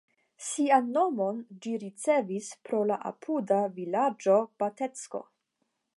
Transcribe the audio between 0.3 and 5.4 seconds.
Sian nomon ĝi ricevis pro la apuda vilaĝo Batecko.